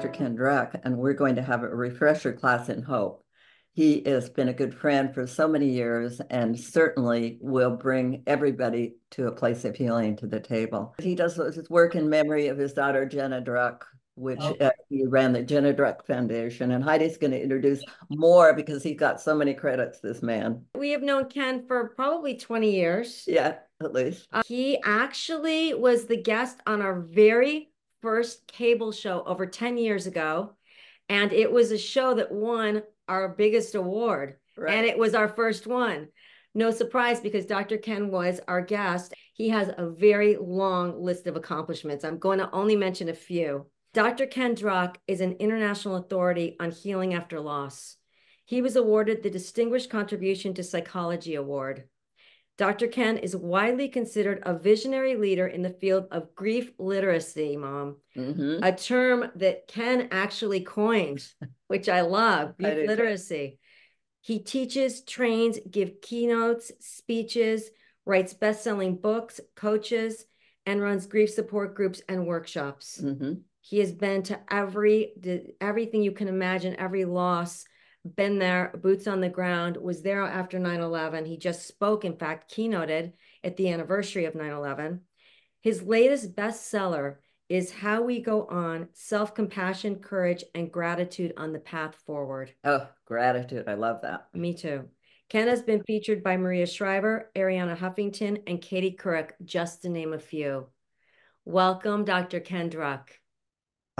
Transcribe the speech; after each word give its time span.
Dr. 0.00 0.12
Ken 0.16 0.34
Druck, 0.34 0.80
and 0.82 0.96
we're 0.96 1.12
going 1.12 1.36
to 1.36 1.42
have 1.42 1.62
a 1.62 1.68
refresher 1.68 2.32
class 2.32 2.70
in 2.70 2.80
hope. 2.80 3.22
He 3.74 4.02
has 4.06 4.30
been 4.30 4.48
a 4.48 4.54
good 4.54 4.72
friend 4.72 5.12
for 5.12 5.26
so 5.26 5.46
many 5.46 5.68
years 5.68 6.22
and 6.30 6.58
certainly 6.58 7.36
will 7.42 7.76
bring 7.76 8.22
everybody 8.26 8.94
to 9.10 9.26
a 9.26 9.32
place 9.32 9.66
of 9.66 9.76
healing 9.76 10.16
to 10.16 10.26
the 10.26 10.40
table. 10.40 10.94
He 11.02 11.14
does 11.14 11.36
his 11.36 11.68
work 11.68 11.96
in 11.96 12.08
memory 12.08 12.46
of 12.48 12.56
his 12.56 12.72
daughter, 12.72 13.04
Jenna 13.04 13.42
Druck, 13.42 13.82
which 14.14 14.40
okay. 14.40 14.68
uh, 14.68 14.70
he 14.88 15.04
ran 15.06 15.34
the 15.34 15.42
Jenna 15.42 15.74
Druck 15.74 16.06
Foundation. 16.06 16.70
And 16.70 16.82
Heidi's 16.82 17.18
going 17.18 17.32
to 17.32 17.42
introduce 17.42 17.84
more 18.08 18.54
because 18.54 18.82
he's 18.82 18.98
got 18.98 19.20
so 19.20 19.34
many 19.34 19.52
credits, 19.52 20.00
this 20.00 20.22
man. 20.22 20.64
We 20.76 20.92
have 20.92 21.02
known 21.02 21.28
Ken 21.28 21.66
for 21.66 21.92
probably 21.94 22.38
20 22.38 22.70
years. 22.70 23.24
Yeah, 23.26 23.56
at 23.82 23.92
least. 23.92 24.28
Uh, 24.32 24.42
he 24.46 24.80
actually 24.82 25.74
was 25.74 26.06
the 26.06 26.16
guest 26.16 26.58
on 26.66 26.80
our 26.80 27.00
very 27.00 27.69
first 28.00 28.46
cable 28.46 28.92
show 28.92 29.22
over 29.24 29.46
10 29.46 29.76
years 29.76 30.06
ago. 30.06 30.54
And 31.08 31.32
it 31.32 31.50
was 31.50 31.72
a 31.72 31.78
show 31.78 32.14
that 32.14 32.32
won 32.32 32.82
our 33.08 33.28
biggest 33.28 33.74
award. 33.74 34.36
Right. 34.56 34.74
And 34.74 34.86
it 34.86 34.98
was 34.98 35.14
our 35.14 35.28
first 35.28 35.66
one. 35.66 36.08
No 36.54 36.70
surprise 36.70 37.20
because 37.20 37.46
Dr. 37.46 37.78
Ken 37.78 38.10
was 38.10 38.40
our 38.48 38.60
guest. 38.60 39.14
He 39.34 39.48
has 39.50 39.70
a 39.76 39.88
very 39.88 40.36
long 40.36 41.02
list 41.02 41.26
of 41.26 41.36
accomplishments. 41.36 42.04
I'm 42.04 42.18
going 42.18 42.38
to 42.38 42.50
only 42.50 42.76
mention 42.76 43.08
a 43.08 43.14
few. 43.14 43.66
Dr. 43.92 44.26
Ken 44.26 44.54
Druck 44.54 44.96
is 45.08 45.20
an 45.20 45.32
international 45.34 45.96
authority 45.96 46.56
on 46.60 46.70
healing 46.70 47.14
after 47.14 47.40
loss. 47.40 47.96
He 48.44 48.62
was 48.62 48.76
awarded 48.76 49.22
the 49.22 49.30
Distinguished 49.30 49.90
Contribution 49.90 50.54
to 50.54 50.64
Psychology 50.64 51.36
Award. 51.36 51.84
Dr. 52.60 52.88
Ken 52.88 53.16
is 53.16 53.34
widely 53.34 53.88
considered 53.88 54.42
a 54.42 54.52
visionary 54.52 55.16
leader 55.16 55.46
in 55.46 55.62
the 55.62 55.70
field 55.70 56.08
of 56.10 56.34
grief 56.34 56.70
literacy, 56.78 57.56
Mom, 57.56 57.96
mm-hmm. 58.14 58.62
a 58.62 58.70
term 58.70 59.30
that 59.36 59.66
Ken 59.66 60.08
actually 60.10 60.60
coined, 60.60 61.26
which 61.68 61.88
I 61.88 62.02
love 62.02 62.58
grief 62.58 62.86
literacy. 62.86 63.58
He 64.20 64.40
teaches, 64.40 65.02
trains, 65.04 65.58
give 65.70 66.02
keynotes, 66.02 66.70
speeches, 66.80 67.70
writes 68.04 68.34
best-selling 68.34 68.96
books, 68.96 69.40
coaches, 69.56 70.26
and 70.66 70.82
runs 70.82 71.06
grief 71.06 71.30
support 71.30 71.74
groups 71.74 72.02
and 72.10 72.26
workshops. 72.26 73.00
Mm-hmm. 73.02 73.36
He 73.62 73.78
has 73.78 73.90
been 73.90 74.22
to 74.24 74.38
every 74.52 75.14
everything 75.62 76.02
you 76.02 76.12
can 76.12 76.28
imagine, 76.28 76.76
every 76.78 77.06
loss 77.06 77.64
been 78.04 78.38
there, 78.38 78.72
boots 78.82 79.06
on 79.06 79.20
the 79.20 79.28
ground, 79.28 79.76
was 79.76 80.02
there 80.02 80.22
after 80.22 80.58
9 80.58 80.80
11. 80.80 81.26
He 81.26 81.36
just 81.36 81.66
spoke, 81.66 82.04
in 82.04 82.16
fact, 82.16 82.54
keynoted 82.54 83.12
at 83.44 83.56
the 83.56 83.70
anniversary 83.70 84.24
of 84.24 84.34
9 84.34 84.50
11. 84.50 85.00
His 85.62 85.82
latest 85.82 86.34
bestseller 86.34 87.16
is 87.48 87.72
How 87.72 88.02
We 88.02 88.20
Go 88.20 88.46
On 88.46 88.88
Self 88.92 89.34
Compassion, 89.34 89.96
Courage, 89.96 90.44
and 90.54 90.72
Gratitude 90.72 91.34
on 91.36 91.52
the 91.52 91.58
Path 91.58 91.96
Forward. 92.06 92.54
Oh, 92.64 92.88
gratitude. 93.04 93.68
I 93.68 93.74
love 93.74 94.02
that. 94.02 94.28
Me 94.32 94.54
too. 94.54 94.88
Ken 95.28 95.48
has 95.48 95.62
been 95.62 95.82
featured 95.84 96.22
by 96.22 96.36
Maria 96.36 96.66
Shriver, 96.66 97.30
Arianna 97.36 97.76
Huffington, 97.76 98.42
and 98.46 98.60
Katie 98.60 98.96
Couric, 98.98 99.30
just 99.44 99.82
to 99.82 99.88
name 99.88 100.12
a 100.12 100.18
few. 100.18 100.66
Welcome, 101.44 102.04
Dr. 102.04 102.40
Ken 102.40 102.70
Druck. 102.70 103.08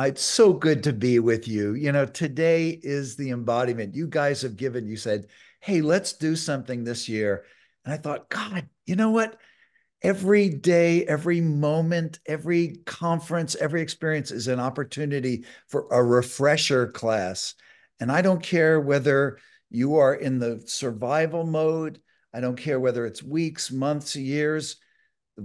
Uh, 0.01 0.05
it's 0.05 0.23
so 0.23 0.55
good 0.55 0.83
to 0.83 0.95
be 0.95 1.19
with 1.19 1.47
you. 1.47 1.75
You 1.75 1.93
know, 1.93 2.06
today 2.06 2.81
is 2.83 3.17
the 3.17 3.31
embodiment. 3.31 3.95
You 3.95 4.07
guys 4.07 4.41
have 4.41 4.57
given, 4.57 4.87
you 4.87 4.97
said, 4.97 5.27
hey, 5.61 5.83
let's 5.83 6.15
do 6.15 6.37
something 6.37 6.84
this 6.84 7.07
year. 7.07 7.45
And 7.84 7.92
I 7.92 7.98
thought, 7.98 8.31
God, 8.31 8.67
you 8.87 8.97
know 8.97 9.11
what? 9.11 9.37
Every 10.01 10.48
day, 10.48 11.05
every 11.05 11.42
moment, 11.42 12.19
every 12.25 12.81
conference, 12.87 13.57
every 13.57 13.83
experience 13.83 14.31
is 14.31 14.48
an 14.48 14.59
opportunity 14.59 15.45
for 15.67 15.87
a 15.91 16.03
refresher 16.03 16.87
class. 16.87 17.55
And 18.01 18.11
I 18.11 18.23
don't 18.23 18.42
care 18.42 18.80
whether 18.80 19.36
you 19.69 19.97
are 19.97 20.14
in 20.14 20.39
the 20.39 20.63
survival 20.64 21.45
mode, 21.45 22.01
I 22.33 22.41
don't 22.41 22.57
care 22.57 22.80
whether 22.80 23.05
it's 23.05 23.23
weeks, 23.23 23.70
months, 23.70 24.17
years, 24.17 24.77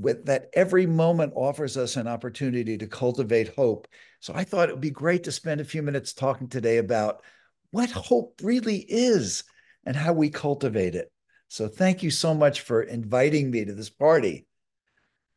with 0.01 0.25
that 0.25 0.49
every 0.53 0.85
moment 0.85 1.33
offers 1.35 1.77
us 1.77 1.95
an 1.95 2.07
opportunity 2.07 2.77
to 2.77 2.87
cultivate 2.87 3.55
hope 3.55 3.87
so 4.25 4.33
I 4.33 4.43
thought 4.43 4.69
it 4.69 4.71
would 4.71 4.81
be 4.81 4.89
great 4.89 5.25
to 5.25 5.31
spend 5.31 5.61
a 5.61 5.65
few 5.65 5.83
minutes 5.83 6.11
talking 6.11 6.47
today 6.47 6.77
about 6.77 7.21
what 7.69 7.91
hope 7.91 8.39
really 8.41 8.77
is 8.77 9.43
and 9.85 9.95
how 9.95 10.13
we 10.13 10.31
cultivate 10.31 10.95
it. 10.95 11.11
So 11.47 11.67
thank 11.67 12.01
you 12.01 12.09
so 12.09 12.33
much 12.33 12.61
for 12.61 12.81
inviting 12.81 13.51
me 13.51 13.65
to 13.65 13.75
this 13.75 13.91
party. 13.91 14.47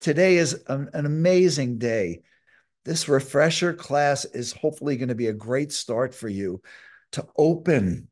Today 0.00 0.38
is 0.38 0.62
an, 0.68 0.88
an 0.94 1.04
amazing 1.04 1.76
day. 1.76 2.22
This 2.86 3.10
refresher 3.10 3.74
class 3.74 4.24
is 4.24 4.52
hopefully 4.52 4.96
going 4.96 5.10
to 5.10 5.14
be 5.14 5.26
a 5.26 5.34
great 5.34 5.70
start 5.70 6.14
for 6.14 6.30
you 6.30 6.62
to 7.12 7.26
open. 7.36 8.08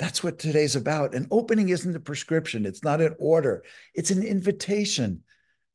That's 0.00 0.24
what 0.24 0.40
today's 0.40 0.74
about. 0.74 1.14
And 1.14 1.28
opening 1.30 1.68
isn't 1.68 1.94
a 1.94 2.00
prescription, 2.00 2.66
it's 2.66 2.82
not 2.82 3.00
an 3.00 3.14
order, 3.20 3.62
it's 3.94 4.10
an 4.10 4.24
invitation. 4.24 5.22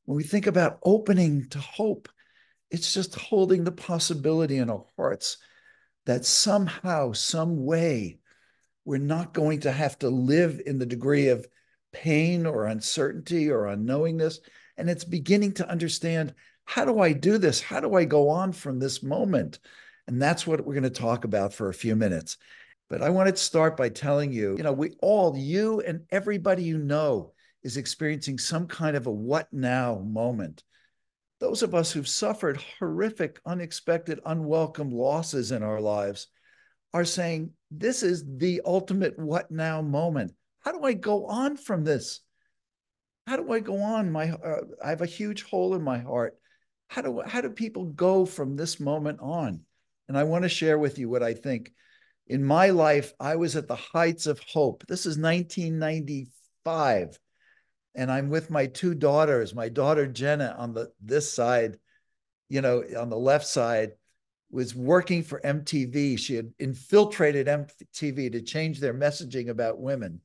When 0.10 0.18
we 0.18 0.24
think 0.24 0.48
about 0.48 0.80
opening 0.82 1.50
to 1.50 1.60
hope, 1.60 2.10
it's 2.72 2.96
just 2.96 3.14
holding 3.14 3.64
the 3.64 3.72
possibility 3.72 4.58
in 4.58 4.68
our 4.68 4.84
hearts 4.98 5.38
that 6.08 6.26
somehow, 6.26 7.12
some 7.12 7.64
way, 7.64 8.18
we're 8.86 8.98
not 8.98 9.36
going 9.36 9.60
to 9.60 9.72
have 9.72 10.00
to 10.00 10.10
live 10.10 10.60
in 10.66 10.80
the 10.80 10.88
degree 10.88 11.28
of 11.28 11.48
pain 11.92 12.48
or 12.48 12.66
uncertainty 12.66 13.52
or 13.52 13.66
unknowingness. 13.66 14.40
And 14.78 14.90
it's 14.90 15.04
beginning 15.04 15.52
to 15.54 15.70
understand 15.70 16.34
how 16.66 16.86
do 16.86 17.00
I 17.02 17.14
do 17.14 17.38
this? 17.38 17.62
How 17.62 17.80
do 17.80 17.94
I 17.94 18.06
go 18.06 18.30
on 18.30 18.52
from 18.52 18.80
this 18.80 19.04
moment? 19.04 19.60
And 20.08 20.20
that's 20.20 20.48
what 20.48 20.66
we're 20.66 20.74
going 20.74 20.82
to 20.86 20.90
talk 20.90 21.24
about 21.24 21.54
for 21.54 21.70
a 21.70 21.74
few 21.76 21.96
minutes. 21.96 22.38
But 22.90 23.04
I 23.04 23.12
want 23.12 23.30
to 23.30 23.36
start 23.36 23.78
by 23.78 23.90
telling 23.90 24.32
you, 24.32 24.58
you 24.58 24.64
know, 24.64 24.74
we 24.74 24.96
all, 25.04 25.38
you 25.38 25.82
and 25.82 26.08
everybody 26.10 26.64
you 26.64 26.80
know, 26.80 27.34
is 27.64 27.78
experiencing 27.78 28.38
some 28.38 28.68
kind 28.68 28.96
of 28.96 29.08
a 29.08 29.12
what 29.12 29.48
now 29.52 30.00
moment 30.00 30.64
those 31.40 31.64
of 31.64 31.74
us 31.74 31.92
who've 31.92 32.08
suffered 32.08 32.62
horrific, 32.80 33.40
unexpected, 33.46 34.20
unwelcome 34.26 34.92
losses 34.92 35.52
in 35.52 35.64
our 35.64 35.80
lives 35.80 36.28
are 36.94 37.06
saying, 37.06 37.52
This 37.72 38.04
is 38.04 38.26
the 38.38 38.62
ultimate 38.66 39.18
what 39.18 39.50
now 39.50 39.82
moment. 39.82 40.34
How 40.60 40.74
do 40.74 40.84
I 40.84 40.94
go 40.94 41.26
on 41.28 41.56
from 41.56 41.84
this? 41.84 42.20
How 43.26 43.38
do 43.38 43.52
I 43.52 43.62
go 43.62 43.78
on? 43.78 44.12
My, 44.12 44.32
uh, 44.32 44.62
I 44.84 44.90
have 44.90 45.02
a 45.02 45.06
huge 45.06 45.44
hole 45.44 45.76
in 45.76 45.82
my 45.82 46.00
heart. 46.00 46.38
How 46.88 47.04
do, 47.04 47.22
how 47.26 47.42
do 47.42 47.50
people 47.50 47.86
go 47.86 48.26
from 48.26 48.58
this 48.58 48.80
moment 48.80 49.20
on? 49.22 49.62
And 50.08 50.18
I 50.18 50.24
want 50.24 50.44
to 50.44 50.50
share 50.50 50.78
with 50.78 50.98
you 50.98 51.08
what 51.08 51.24
I 51.24 51.36
think. 51.36 51.72
In 52.28 52.44
my 52.44 52.72
life, 52.72 53.14
I 53.20 53.38
was 53.38 53.56
at 53.56 53.68
the 53.68 53.76
heights 53.76 54.26
of 54.26 54.40
hope. 54.40 54.84
This 54.88 55.06
is 55.06 55.18
1995 55.18 57.18
and 58.00 58.10
I'm 58.10 58.30
with 58.30 58.50
my 58.50 58.66
two 58.66 58.96
daughters. 58.96 59.54
My 59.54 59.68
daughter 59.68 60.08
Jenna 60.08 60.56
on 60.58 60.74
the 60.74 60.90
this 61.02 61.34
side, 61.34 61.78
you 62.48 62.62
know, 62.62 62.82
on 62.98 63.10
the 63.10 63.18
left 63.18 63.46
side, 63.46 63.92
was 64.50 64.74
working 64.74 65.22
for 65.22 65.42
MTV. 65.42 66.18
She 66.18 66.36
had 66.36 66.54
infiltrated 66.60 67.48
MTV 67.48 68.32
to 68.32 68.42
change 68.42 68.80
their 68.80 68.94
messaging 68.94 69.50
about 69.50 69.82
women. 69.82 70.22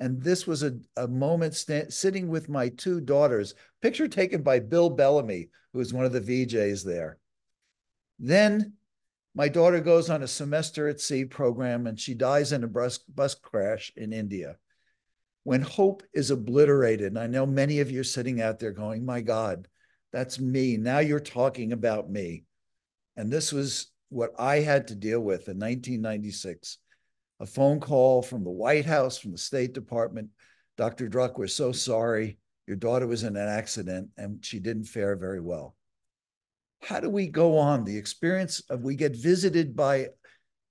And 0.00 0.20
this 0.20 0.44
was 0.44 0.64
a, 0.64 0.76
a 0.96 1.06
moment 1.06 1.54
st- 1.54 1.92
sitting 1.92 2.28
with 2.28 2.48
my 2.48 2.68
two 2.70 3.00
daughters, 3.00 3.54
picture 3.80 4.08
taken 4.08 4.42
by 4.42 4.58
Bill 4.58 4.90
Bellamy, 4.90 5.50
who 5.72 5.78
was 5.78 5.94
one 5.94 6.04
of 6.04 6.12
the 6.12 6.20
VJs 6.20 6.84
there. 6.84 7.18
Then 8.18 8.72
my 9.36 9.46
daughter 9.46 9.80
goes 9.80 10.10
on 10.10 10.24
a 10.24 10.28
semester 10.28 10.88
at 10.88 11.00
sea 11.00 11.24
program 11.24 11.86
and 11.86 11.98
she 11.98 12.14
dies 12.14 12.50
in 12.50 12.64
a 12.64 12.68
bus, 12.68 12.98
bus 12.98 13.36
crash 13.36 13.92
in 13.96 14.12
India 14.12 14.56
when 15.48 15.62
hope 15.62 16.02
is 16.12 16.30
obliterated, 16.30 17.06
and 17.06 17.18
I 17.18 17.26
know 17.26 17.46
many 17.46 17.80
of 17.80 17.90
you 17.90 18.02
are 18.02 18.04
sitting 18.04 18.42
out 18.42 18.58
there 18.58 18.70
going, 18.70 19.06
My 19.06 19.22
God, 19.22 19.66
that's 20.12 20.38
me. 20.38 20.76
Now 20.76 20.98
you're 20.98 21.20
talking 21.20 21.72
about 21.72 22.10
me. 22.10 22.44
And 23.16 23.32
this 23.32 23.50
was 23.50 23.90
what 24.10 24.32
I 24.38 24.56
had 24.56 24.88
to 24.88 24.94
deal 24.94 25.20
with 25.20 25.48
in 25.48 25.58
1996 25.58 26.76
a 27.40 27.46
phone 27.46 27.80
call 27.80 28.20
from 28.20 28.44
the 28.44 28.50
White 28.50 28.84
House, 28.84 29.16
from 29.16 29.32
the 29.32 29.38
State 29.38 29.72
Department. 29.72 30.28
Dr. 30.76 31.08
Druck, 31.08 31.38
we're 31.38 31.46
so 31.46 31.72
sorry. 31.72 32.36
Your 32.66 32.76
daughter 32.76 33.06
was 33.06 33.22
in 33.22 33.34
an 33.34 33.48
accident 33.48 34.10
and 34.18 34.44
she 34.44 34.58
didn't 34.58 34.84
fare 34.84 35.16
very 35.16 35.40
well. 35.40 35.74
How 36.82 37.00
do 37.00 37.08
we 37.08 37.26
go 37.26 37.56
on? 37.56 37.84
The 37.84 37.96
experience 37.96 38.60
of 38.68 38.82
we 38.82 38.96
get 38.96 39.16
visited 39.16 39.74
by 39.74 40.08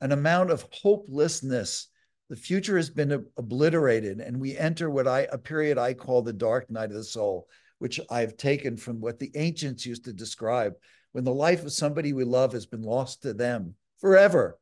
an 0.02 0.12
amount 0.12 0.52
of 0.52 0.68
hopelessness 0.72 1.88
the 2.30 2.36
future 2.36 2.76
has 2.78 2.90
been 2.90 3.26
obliterated 3.38 4.20
and 4.20 4.40
we 4.40 4.58
enter 4.58 4.90
what 4.90 5.08
I 5.08 5.28
a 5.32 5.38
period 5.38 5.78
I 5.78 5.94
call 5.94 6.22
the 6.22 6.34
dark 6.34 6.70
night 6.70 6.90
of 6.90 6.96
the 6.96 7.04
soul, 7.04 7.48
which 7.80 8.00
I've 8.10 8.38
taken 8.38 8.76
from 8.76 9.00
what 9.00 9.20
the 9.20 9.32
ancients 9.36 9.86
used 9.86 10.06
to 10.06 10.14
describe 10.14 10.74
when 11.14 11.24
the 11.24 11.34
life 11.34 11.64
of 11.64 11.72
somebody 11.72 12.14
we 12.14 12.26
love 12.26 12.54
has 12.54 12.66
been 12.66 12.82
lost 12.84 13.22
to 13.22 13.34
them 13.34 13.76
forever. 14.00 14.60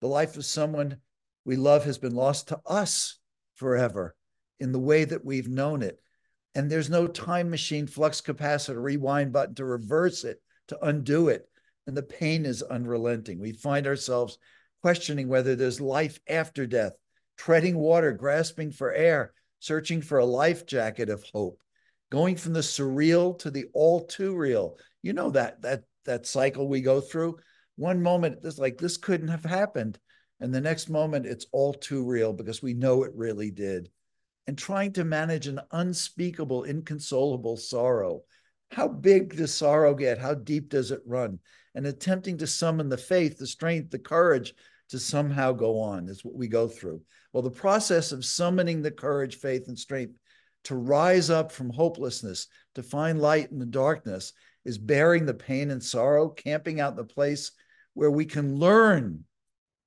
The 0.00 0.08
life 0.08 0.36
of 0.36 0.44
someone 0.44 0.98
we 1.44 1.56
love 1.56 1.84
has 1.84 1.98
been 1.98 2.14
lost 2.14 2.48
to 2.48 2.60
us 2.66 3.18
forever 3.54 4.14
in 4.60 4.72
the 4.72 4.78
way 4.78 5.04
that 5.04 5.24
we've 5.24 5.48
known 5.48 5.82
it. 5.82 5.98
And 6.54 6.70
there's 6.70 6.90
no 6.90 7.06
time 7.06 7.48
machine, 7.48 7.86
flux 7.86 8.20
capacitor, 8.20 8.82
rewind 8.82 9.32
button 9.32 9.54
to 9.54 9.64
reverse 9.64 10.24
it, 10.24 10.42
to 10.68 10.84
undo 10.84 11.28
it. 11.28 11.48
and 11.86 11.96
the 11.96 12.02
pain 12.02 12.46
is 12.46 12.62
unrelenting. 12.62 13.40
We 13.40 13.52
find 13.52 13.86
ourselves 13.86 14.38
questioning 14.82 15.28
whether 15.28 15.54
there's 15.54 15.80
life 15.80 16.18
after 16.28 16.66
death, 16.66 16.92
treading 17.38 17.76
water, 17.76 18.12
grasping 18.12 18.72
for 18.72 18.92
air, 18.92 19.32
searching 19.60 20.02
for 20.02 20.18
a 20.18 20.24
life 20.24 20.66
jacket 20.66 21.08
of 21.08 21.24
hope, 21.32 21.62
going 22.10 22.36
from 22.36 22.52
the 22.52 22.60
surreal 22.60 23.38
to 23.38 23.50
the 23.50 23.66
all 23.72 24.04
too 24.04 24.36
real. 24.36 24.76
You 25.02 25.12
know 25.12 25.30
that 25.30 25.62
that 25.62 25.84
that 26.04 26.26
cycle 26.26 26.68
we 26.68 26.80
go 26.80 27.00
through. 27.00 27.38
One 27.76 28.02
moment 28.02 28.40
it's 28.42 28.58
like 28.58 28.76
this 28.76 28.96
couldn't 28.96 29.28
have 29.28 29.44
happened, 29.44 29.98
and 30.40 30.52
the 30.52 30.60
next 30.60 30.90
moment 30.90 31.26
it's 31.26 31.46
all 31.52 31.72
too 31.72 32.04
real 32.04 32.32
because 32.32 32.60
we 32.60 32.74
know 32.74 33.04
it 33.04 33.12
really 33.14 33.50
did. 33.50 33.88
And 34.48 34.58
trying 34.58 34.92
to 34.94 35.04
manage 35.04 35.46
an 35.46 35.60
unspeakable, 35.70 36.64
inconsolable 36.64 37.56
sorrow. 37.56 38.22
How 38.72 38.88
big 38.88 39.36
does 39.36 39.54
sorrow 39.54 39.94
get? 39.94 40.18
How 40.18 40.34
deep 40.34 40.70
does 40.70 40.90
it 40.90 41.02
run? 41.06 41.38
And 41.76 41.86
attempting 41.86 42.38
to 42.38 42.46
summon 42.48 42.88
the 42.88 42.96
faith, 42.96 43.38
the 43.38 43.46
strength, 43.46 43.90
the 43.90 44.00
courage 44.00 44.54
to 44.92 44.98
somehow 44.98 45.52
go 45.52 45.80
on 45.80 46.06
is 46.10 46.22
what 46.22 46.34
we 46.34 46.46
go 46.46 46.68
through. 46.68 47.00
Well, 47.32 47.42
the 47.42 47.50
process 47.50 48.12
of 48.12 48.26
summoning 48.26 48.82
the 48.82 48.90
courage, 48.90 49.36
faith, 49.36 49.68
and 49.68 49.78
strength 49.78 50.14
to 50.64 50.74
rise 50.74 51.30
up 51.30 51.50
from 51.50 51.70
hopelessness, 51.70 52.46
to 52.74 52.82
find 52.82 53.18
light 53.18 53.50
in 53.50 53.58
the 53.58 53.64
darkness, 53.64 54.34
is 54.66 54.76
bearing 54.76 55.24
the 55.24 55.32
pain 55.32 55.70
and 55.70 55.82
sorrow, 55.82 56.28
camping 56.28 56.78
out 56.78 56.94
the 56.94 57.04
place 57.04 57.52
where 57.94 58.10
we 58.10 58.26
can 58.26 58.56
learn 58.56 59.24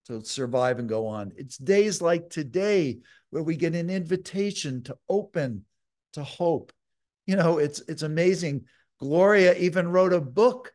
to 0.08 0.26
survive 0.26 0.80
and 0.80 0.90
go 0.90 1.06
on. 1.06 1.32
It's 1.38 1.58
days 1.58 2.02
like 2.02 2.32
today 2.32 2.98
where 3.30 3.44
we 3.44 3.56
get 3.56 3.76
an 3.76 3.92
invitation 3.92 4.82
to 4.86 4.98
open 5.08 5.66
to 6.14 6.24
hope. 6.24 6.74
You 7.28 7.36
know, 7.36 7.60
it's 7.60 7.82
it's 7.88 8.02
amazing. 8.02 8.66
Gloria 9.00 9.56
even 9.56 9.88
wrote 9.88 10.14
a 10.14 10.22
book 10.22 10.74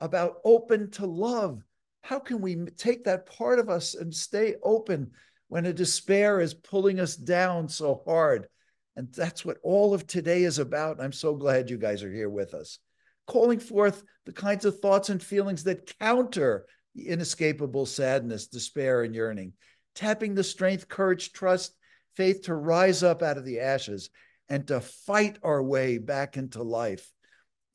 about 0.00 0.36
open 0.42 0.90
to 0.92 1.04
love. 1.04 1.62
How 2.08 2.18
can 2.18 2.40
we 2.40 2.56
take 2.78 3.04
that 3.04 3.26
part 3.26 3.58
of 3.58 3.68
us 3.68 3.94
and 3.94 4.14
stay 4.14 4.54
open 4.62 5.10
when 5.48 5.66
a 5.66 5.74
despair 5.74 6.40
is 6.40 6.54
pulling 6.54 7.00
us 7.00 7.14
down 7.14 7.68
so 7.68 8.00
hard? 8.06 8.48
And 8.96 9.12
that's 9.12 9.44
what 9.44 9.58
all 9.62 9.92
of 9.92 10.06
today 10.06 10.44
is 10.44 10.58
about. 10.58 11.02
I'm 11.02 11.12
so 11.12 11.34
glad 11.34 11.68
you 11.68 11.76
guys 11.76 12.02
are 12.02 12.10
here 12.10 12.30
with 12.30 12.54
us, 12.54 12.78
calling 13.26 13.60
forth 13.60 14.02
the 14.24 14.32
kinds 14.32 14.64
of 14.64 14.80
thoughts 14.80 15.10
and 15.10 15.22
feelings 15.22 15.64
that 15.64 15.98
counter 15.98 16.64
the 16.94 17.08
inescapable 17.08 17.84
sadness, 17.84 18.46
despair, 18.46 19.02
and 19.02 19.14
yearning, 19.14 19.52
tapping 19.94 20.34
the 20.34 20.42
strength, 20.42 20.88
courage, 20.88 21.32
trust, 21.32 21.76
faith 22.16 22.40
to 22.44 22.54
rise 22.54 23.02
up 23.02 23.22
out 23.22 23.36
of 23.36 23.44
the 23.44 23.60
ashes 23.60 24.08
and 24.48 24.66
to 24.68 24.80
fight 24.80 25.38
our 25.42 25.62
way 25.62 25.98
back 25.98 26.38
into 26.38 26.62
life. 26.62 27.12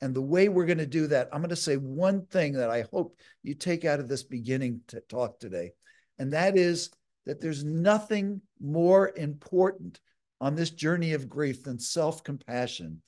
And 0.04 0.14
the 0.14 0.20
way 0.20 0.50
we're 0.50 0.66
going 0.66 0.76
to 0.76 0.86
do 0.86 1.06
that, 1.06 1.30
I'm 1.32 1.40
going 1.40 1.48
to 1.48 1.56
say 1.56 1.76
one 1.78 2.26
thing 2.26 2.52
that 2.52 2.68
I 2.68 2.84
hope 2.92 3.16
you 3.42 3.54
take 3.54 3.86
out 3.86 4.00
of 4.00 4.06
this 4.06 4.22
beginning 4.22 4.82
to 4.88 5.00
talk 5.00 5.40
today. 5.40 5.72
And 6.18 6.34
that 6.34 6.58
is 6.58 6.90
that 7.24 7.40
there's 7.40 7.64
nothing 7.64 8.42
more 8.60 9.12
important 9.16 10.00
on 10.42 10.56
this 10.56 10.68
journey 10.68 11.14
of 11.14 11.30
grief 11.30 11.62
than 11.62 11.78
self 11.78 12.22
compassion. 12.22 13.00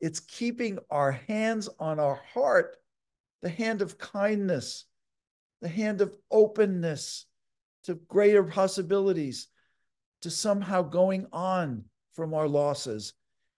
It's 0.00 0.20
keeping 0.20 0.78
our 0.88 1.10
hands 1.10 1.68
on 1.80 1.98
our 1.98 2.22
heart, 2.32 2.76
the 3.42 3.48
hand 3.48 3.82
of 3.82 3.98
kindness, 3.98 4.84
the 5.62 5.68
hand 5.68 6.00
of 6.00 6.14
openness 6.30 7.26
to 7.86 7.96
greater 8.06 8.44
possibilities, 8.44 9.48
to 10.22 10.30
somehow 10.30 10.82
going 10.82 11.26
on 11.32 11.86
from 12.12 12.34
our 12.34 12.46
losses. 12.46 13.14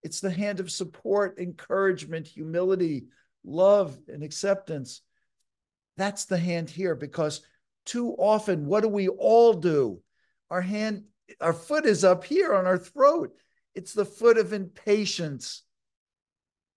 It's 0.09 0.21
the 0.21 0.31
hand 0.31 0.59
of 0.59 0.71
support, 0.71 1.39
encouragement, 1.39 2.27
humility, 2.27 3.09
love, 3.45 3.99
and 4.09 4.23
acceptance. 4.23 5.03
That's 5.99 6.25
the 6.25 6.39
hand 6.39 6.71
here 6.71 6.95
because 6.95 7.43
too 7.85 8.13
often, 8.13 8.65
what 8.65 8.81
do 8.81 8.89
we 8.89 9.09
all 9.09 9.53
do? 9.53 10.01
Our 10.49 10.63
hand 10.63 11.05
our 11.43 11.53
foot 11.53 11.85
is 11.85 12.05
up 12.05 12.25
here 12.25 12.55
on 12.55 12.67
our 12.67 12.79
throat. 12.79 13.35
It's 13.75 13.93
the 13.93 14.07
foot 14.07 14.39
of 14.39 14.55
impatience, 14.55 15.63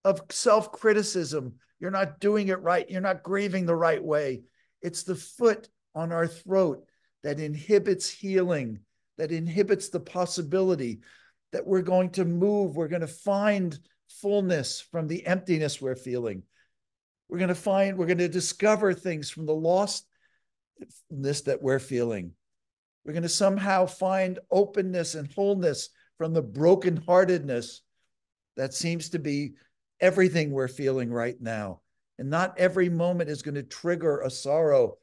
of 0.04 0.24
self 0.30 0.74
criticism. 0.74 1.54
You're 1.80 1.90
not 1.90 2.20
doing 2.20 2.50
it 2.50 2.62
right. 2.62 2.90
You're 2.90 3.00
not 3.00 3.24
grieving 3.24 3.66
the 3.66 3.74
right 3.74 4.04
way. 4.04 4.42
It's 4.82 5.04
the 5.04 5.16
foot 5.16 5.70
on 5.96 6.12
our 6.12 6.28
throat 6.28 6.86
that 7.24 7.40
inhibits 7.40 8.10
healing, 8.10 8.80
that 9.18 9.32
inhibits 9.32 9.88
the 9.88 10.02
possibility 10.02 11.00
that 11.52 11.66
we're 11.66 11.82
going 11.82 12.12
to 12.12 12.26
move. 12.26 12.76
We're 12.76 12.88
going 12.88 13.02
to 13.02 13.08
find 13.08 13.78
fullness 14.08 14.82
from 14.82 15.08
the 15.08 15.26
emptiness 15.26 15.82
we're 15.82 15.96
feeling. 15.96 16.44
We're 17.30 17.40
going 17.40 17.50
to 17.50 17.56
find, 17.56 17.98
we're 17.98 18.08
going 18.08 18.18
to 18.18 18.28
discover 18.28 18.94
things 18.94 19.30
from 19.30 19.46
the 19.46 19.54
lostness 19.54 20.04
that 21.46 21.62
we're 21.62 21.80
feeling. 21.80 22.34
We're 23.06 23.14
going 23.14 23.24
to 23.24 23.30
somehow 23.30 23.86
find 23.86 24.40
openness 24.52 25.16
and 25.16 25.32
wholeness 25.32 25.90
from 26.18 26.34
the 26.34 26.44
brokenheartedness 26.44 27.80
that 28.58 28.74
seems 28.74 29.10
to 29.10 29.20
be 29.20 29.54
everything 30.00 30.52
we're 30.52 30.68
feeling 30.68 31.12
right 31.12 31.40
now. 31.40 31.82
And 32.20 32.30
not 32.30 32.60
every 32.60 32.90
moment 32.90 33.30
is 33.30 33.42
going 33.42 33.56
to 33.56 33.64
trigger 33.64 34.22
a 34.22 34.30
sorrow. 34.30 34.98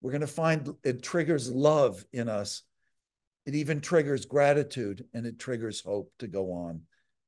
We're 0.00 0.10
going 0.10 0.22
to 0.22 0.26
find 0.26 0.74
it 0.82 1.02
triggers 1.02 1.50
love 1.50 2.04
in 2.12 2.28
us. 2.28 2.62
It 3.46 3.54
even 3.54 3.80
triggers 3.80 4.24
gratitude 4.24 5.04
and 5.12 5.26
it 5.26 5.38
triggers 5.38 5.80
hope 5.80 6.12
to 6.18 6.26
go 6.26 6.52
on 6.52 6.82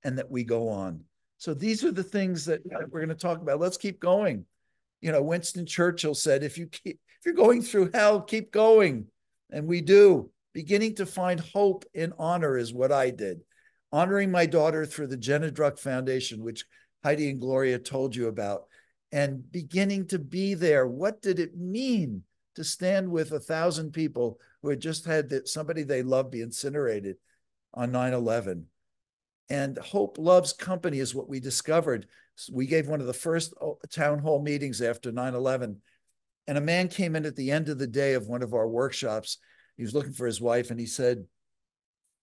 and 0.05 0.19
that 0.19 0.31
we 0.31 0.45
go 0.45 0.69
on. 0.69 1.05
So 1.39 1.53
these 1.53 1.85
are 1.85 1.93
the 1.93 2.03
things 2.03 2.47
that 2.47 2.63
we're 2.65 3.01
going 3.01 3.09
to 3.09 3.15
talk 3.15 3.43
about. 3.43 3.61
Let's 3.61 3.77
keep 3.77 4.01
going. 4.01 4.47
You 5.03 5.13
know, 5.13 5.23
Winston 5.23 5.67
Churchill 5.67 6.15
said, 6.15 6.43
if 6.43 6.57
you 6.57 6.67
keep, 6.69 6.99
if 7.19 7.27
you're 7.27 7.35
going 7.35 7.61
through 7.61 7.91
hell, 7.93 8.21
keep 8.23 8.51
going. 8.51 9.07
And 9.51 9.67
we 9.67 9.81
do. 9.83 10.31
Beginning 10.55 10.95
to 10.95 11.05
find 11.05 11.39
hope 11.39 11.85
in 11.93 12.15
honor 12.19 12.57
is 12.57 12.73
what 12.73 12.91
I 12.91 13.11
did. 13.11 13.41
Honoring 13.93 14.31
my 14.31 14.47
daughter 14.47 14.87
through 14.87 15.09
the 15.09 15.17
Jenna 15.17 15.51
Druck 15.51 15.79
Foundation, 15.79 16.43
which 16.43 16.65
Heidi 17.05 17.31
and 17.31 17.41
Gloria 17.41 17.79
told 17.79 18.17
you 18.17 18.29
about, 18.29 18.63
and 19.13 19.51
beginning 19.53 20.07
to 20.09 20.19
be 20.19 20.55
there. 20.55 20.87
What 20.87 21.21
did 21.21 21.39
it 21.39 21.57
mean 21.57 22.23
to 22.57 22.65
stand 22.65 23.11
with 23.11 23.33
a 23.33 23.41
thousand 23.41 23.93
people 23.93 24.39
who 24.63 24.69
had 24.69 24.81
just 24.81 25.05
had 25.05 25.47
somebody 25.47 25.83
they 25.83 26.03
loved 26.03 26.31
be 26.31 26.43
incinerated 26.43 27.17
on 27.73 27.93
9 27.93 28.13
11? 28.13 28.67
And 29.49 29.79
Hope 29.79 30.19
Loves 30.19 30.53
Company 30.53 30.99
is 30.99 31.15
what 31.15 31.29
we 31.29 31.39
discovered. 31.39 32.07
We 32.51 32.67
gave 32.67 32.89
one 32.89 33.01
of 33.01 33.07
the 33.07 33.13
first 33.15 33.55
oh, 33.61 33.79
town 33.91 34.19
hall 34.19 34.43
meetings 34.43 34.83
after 34.83 35.13
9 35.13 35.35
11 35.35 35.81
and 36.47 36.59
a 36.59 36.63
man 36.63 36.89
came 36.89 37.17
in 37.17 37.27
at 37.27 37.37
the 37.37 37.51
end 37.51 37.69
of 37.69 37.79
the 37.79 37.87
day 37.87 38.15
of 38.15 38.29
one 38.29 38.43
of 38.43 38.55
our 38.55 38.69
workshops. 38.69 39.39
He 39.77 39.83
was 39.83 39.95
looking 39.95 40.13
for 40.13 40.27
his 40.27 40.41
wife, 40.41 40.71
and 40.71 40.79
he 40.79 40.87
said, 40.87 41.27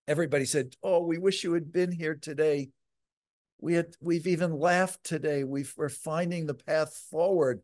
Everybody 0.07 0.45
said, 0.45 0.75
Oh, 0.81 1.01
we 1.05 1.17
wish 1.17 1.43
you 1.43 1.53
had 1.53 1.71
been 1.71 1.91
here 1.91 2.15
today. 2.15 2.69
We 3.59 3.75
had 3.75 3.95
we've 4.01 4.27
even 4.27 4.51
laughed 4.51 5.03
today. 5.03 5.43
we 5.43 5.65
are 5.77 5.89
finding 5.89 6.45
the 6.45 6.53
path 6.53 6.93
forward. 7.09 7.61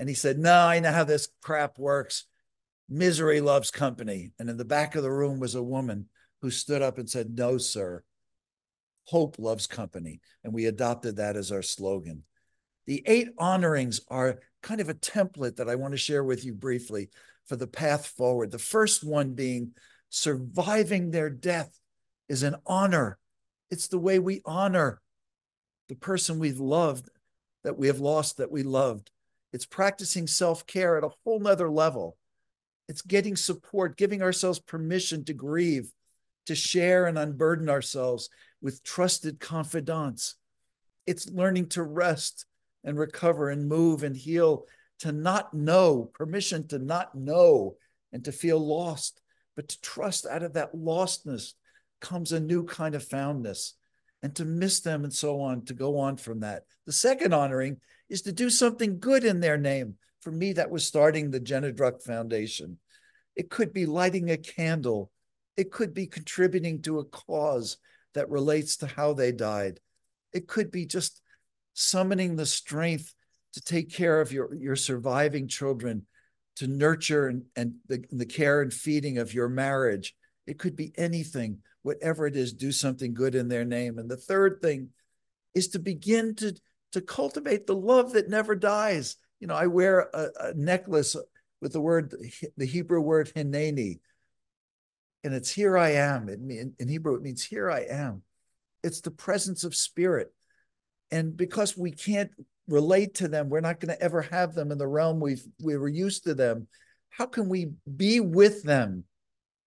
And 0.00 0.08
he 0.08 0.14
said, 0.14 0.38
No, 0.38 0.54
I 0.54 0.80
know 0.80 0.92
how 0.92 1.04
this 1.04 1.28
crap 1.42 1.78
works. 1.78 2.24
Misery 2.88 3.42
loves 3.42 3.70
company. 3.70 4.32
And 4.38 4.48
in 4.48 4.56
the 4.56 4.64
back 4.64 4.96
of 4.96 5.02
the 5.02 5.12
room 5.12 5.38
was 5.38 5.54
a 5.54 5.62
woman 5.62 6.06
who 6.40 6.50
stood 6.50 6.80
up 6.80 6.96
and 6.96 7.08
said, 7.08 7.36
No, 7.38 7.58
sir. 7.58 8.02
Hope 9.04 9.38
loves 9.38 9.66
company. 9.66 10.20
And 10.42 10.54
we 10.54 10.64
adopted 10.64 11.16
that 11.16 11.36
as 11.36 11.52
our 11.52 11.60
slogan. 11.60 12.22
The 12.86 13.02
eight 13.06 13.28
honorings 13.38 14.00
are 14.08 14.40
kind 14.62 14.80
of 14.80 14.88
a 14.88 14.94
template 14.94 15.56
that 15.56 15.68
I 15.68 15.74
want 15.74 15.92
to 15.92 15.98
share 15.98 16.24
with 16.24 16.46
you 16.46 16.54
briefly 16.54 17.10
for 17.46 17.56
the 17.56 17.66
path 17.66 18.06
forward. 18.06 18.50
The 18.50 18.58
first 18.58 19.04
one 19.04 19.34
being 19.34 19.72
surviving 20.08 21.10
their 21.10 21.28
death 21.28 21.78
is 22.26 22.42
an 22.42 22.56
honor. 22.64 23.18
It's 23.70 23.88
the 23.88 23.98
way 23.98 24.18
we 24.18 24.40
honor 24.46 25.02
the 25.90 25.94
person 25.94 26.38
we've 26.38 26.58
loved, 26.58 27.10
that 27.64 27.76
we 27.76 27.88
have 27.88 28.00
lost, 28.00 28.38
that 28.38 28.50
we 28.50 28.62
loved. 28.62 29.10
It's 29.52 29.66
practicing 29.66 30.26
self 30.26 30.66
care 30.66 30.96
at 30.96 31.04
a 31.04 31.10
whole 31.24 31.40
nother 31.40 31.70
level. 31.70 32.16
It's 32.88 33.02
getting 33.02 33.36
support, 33.36 33.96
giving 33.96 34.22
ourselves 34.22 34.58
permission 34.58 35.24
to 35.24 35.32
grieve, 35.32 35.92
to 36.46 36.54
share 36.54 37.06
and 37.06 37.18
unburden 37.18 37.68
ourselves 37.68 38.28
with 38.60 38.82
trusted 38.82 39.40
confidants. 39.40 40.36
It's 41.06 41.30
learning 41.30 41.68
to 41.70 41.82
rest 41.82 42.46
and 42.84 42.98
recover 42.98 43.50
and 43.50 43.68
move 43.68 44.02
and 44.02 44.16
heal, 44.16 44.66
to 45.00 45.12
not 45.12 45.54
know, 45.54 46.10
permission 46.14 46.66
to 46.68 46.78
not 46.78 47.14
know 47.14 47.76
and 48.12 48.24
to 48.24 48.32
feel 48.32 48.58
lost, 48.58 49.20
but 49.56 49.68
to 49.68 49.80
trust 49.80 50.26
out 50.26 50.42
of 50.42 50.54
that 50.54 50.74
lostness 50.74 51.54
comes 52.00 52.32
a 52.32 52.40
new 52.40 52.64
kind 52.64 52.94
of 52.94 53.04
foundness 53.04 53.74
and 54.22 54.34
to 54.34 54.44
miss 54.44 54.80
them 54.80 55.04
and 55.04 55.12
so 55.12 55.40
on, 55.40 55.64
to 55.64 55.74
go 55.74 55.98
on 55.98 56.16
from 56.16 56.40
that. 56.40 56.64
The 56.86 56.92
second 56.92 57.32
honoring 57.32 57.78
is 58.10 58.22
to 58.22 58.32
do 58.32 58.50
something 58.50 58.98
good 58.98 59.24
in 59.24 59.40
their 59.40 59.56
name. 59.56 59.94
For 60.20 60.30
me, 60.32 60.52
that 60.54 60.70
was 60.70 60.86
starting 60.86 61.30
the 61.30 61.40
Jenna 61.40 61.72
Druck 61.72 62.02
Foundation. 62.02 62.78
It 63.36 63.48
could 63.48 63.72
be 63.72 63.86
lighting 63.86 64.30
a 64.30 64.36
candle, 64.36 65.10
it 65.56 65.70
could 65.70 65.94
be 65.94 66.06
contributing 66.06 66.82
to 66.82 66.98
a 66.98 67.04
cause 67.04 67.78
that 68.14 68.28
relates 68.28 68.76
to 68.78 68.86
how 68.86 69.14
they 69.14 69.32
died. 69.32 69.80
It 70.32 70.48
could 70.48 70.70
be 70.70 70.84
just 70.84 71.22
summoning 71.74 72.36
the 72.36 72.46
strength 72.46 73.14
to 73.54 73.60
take 73.60 73.92
care 73.92 74.20
of 74.20 74.32
your, 74.32 74.54
your 74.54 74.76
surviving 74.76 75.48
children, 75.48 76.06
to 76.56 76.66
nurture 76.66 77.28
and, 77.28 77.44
and 77.56 77.74
the, 77.88 78.04
the 78.10 78.26
care 78.26 78.60
and 78.62 78.72
feeding 78.72 79.18
of 79.18 79.32
your 79.32 79.48
marriage. 79.48 80.14
It 80.46 80.58
could 80.58 80.76
be 80.76 80.92
anything, 80.96 81.58
whatever 81.82 82.26
it 82.26 82.36
is, 82.36 82.52
do 82.52 82.72
something 82.72 83.14
good 83.14 83.34
in 83.34 83.48
their 83.48 83.64
name. 83.64 83.98
And 83.98 84.10
the 84.10 84.16
third 84.16 84.60
thing 84.60 84.90
is 85.54 85.68
to 85.68 85.78
begin 85.78 86.34
to, 86.36 86.54
to 86.92 87.00
cultivate 87.00 87.66
the 87.66 87.76
love 87.76 88.12
that 88.12 88.28
never 88.28 88.54
dies. 88.54 89.16
You 89.38 89.46
know, 89.46 89.54
I 89.54 89.66
wear 89.66 90.10
a, 90.12 90.28
a 90.40 90.54
necklace 90.54 91.16
with 91.60 91.72
the 91.72 91.80
word, 91.80 92.14
the 92.56 92.66
Hebrew 92.66 93.00
word 93.00 93.30
hineni, 93.34 94.00
and 95.22 95.34
it's 95.34 95.50
here 95.50 95.76
I 95.76 95.90
am. 95.90 96.28
In, 96.28 96.74
in 96.78 96.88
Hebrew, 96.88 97.14
it 97.14 97.22
means 97.22 97.44
here 97.44 97.70
I 97.70 97.80
am. 97.80 98.22
It's 98.82 99.02
the 99.02 99.10
presence 99.10 99.64
of 99.64 99.74
spirit. 99.74 100.32
And 101.10 101.36
because 101.36 101.76
we 101.76 101.90
can't 101.90 102.30
relate 102.68 103.16
to 103.16 103.28
them, 103.28 103.48
we're 103.48 103.60
not 103.60 103.80
going 103.80 103.94
to 103.94 104.02
ever 104.02 104.22
have 104.22 104.54
them 104.54 104.72
in 104.72 104.78
the 104.78 104.86
realm 104.86 105.20
we've 105.20 105.44
we 105.62 105.76
were 105.76 105.88
used 105.88 106.24
to 106.24 106.34
them. 106.34 106.68
How 107.10 107.26
can 107.26 107.48
we 107.48 107.72
be 107.96 108.20
with 108.20 108.62
them? 108.62 109.04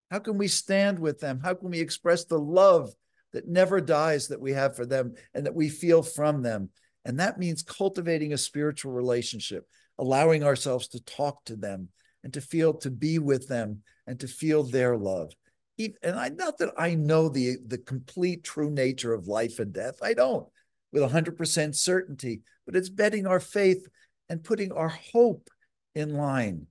How 0.09 0.19
can 0.19 0.37
we 0.37 0.47
stand 0.47 0.99
with 0.99 1.19
them? 1.19 1.39
How 1.43 1.53
can 1.53 1.69
we 1.69 1.79
express 1.79 2.25
the 2.25 2.39
love 2.39 2.91
that 3.33 3.47
never 3.47 3.81
dies 3.81 4.27
that 4.29 4.39
we 4.39 4.53
have 4.53 4.75
for 4.75 4.85
them 4.85 5.15
and 5.33 5.45
that 5.45 5.55
we 5.55 5.69
feel 5.69 6.01
from 6.01 6.41
them? 6.41 6.69
And 7.05 7.19
that 7.19 7.37
means 7.37 7.63
cultivating 7.63 8.33
a 8.33 8.37
spiritual 8.37 8.93
relationship, 8.93 9.67
allowing 9.99 10.43
ourselves 10.43 10.87
to 10.89 11.03
talk 11.03 11.43
to 11.45 11.55
them 11.55 11.89
and 12.23 12.33
to 12.33 12.41
feel 12.41 12.73
to 12.75 12.89
be 12.89 13.19
with 13.19 13.47
them 13.47 13.83
and 14.07 14.19
to 14.19 14.27
feel 14.27 14.63
their 14.63 14.95
love 14.95 15.33
and 15.77 16.15
I 16.15 16.29
not 16.29 16.57
that 16.59 16.73
I 16.77 16.95
know 16.95 17.29
the 17.29 17.57
the 17.65 17.77
complete 17.77 18.43
true 18.43 18.69
nature 18.69 19.13
of 19.13 19.27
life 19.27 19.59
and 19.59 19.73
death. 19.73 19.95
I 20.01 20.13
don't 20.13 20.47
with 20.91 21.01
100% 21.11 21.75
certainty, 21.75 22.41
but 22.67 22.75
it's 22.75 22.89
betting 22.89 23.25
our 23.25 23.39
faith 23.39 23.87
and 24.29 24.43
putting 24.43 24.71
our 24.71 24.89
hope 24.89 25.49
in 25.95 26.13
line. 26.13 26.67